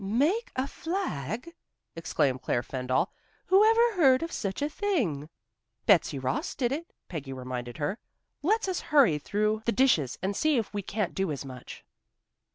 [0.03, 1.53] "Make a flag!"
[1.95, 3.11] exclaimed Claire Fendall.
[3.45, 5.29] "Who ever heard of such a thing?"
[5.85, 7.99] "Betsy Ross did it," Peggy reminded her.
[8.41, 11.85] "Let's us hurry through the dishes and see if we can't do as much."